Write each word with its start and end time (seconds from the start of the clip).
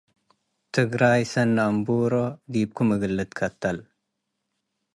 ትግራይ 0.75 1.21
ሰኒ 1.31 1.55
አምቡሮ- 1.67 2.13
ዲብኩም 2.53 2.89
እግል 2.95 3.13
ልትከተል 3.17 3.77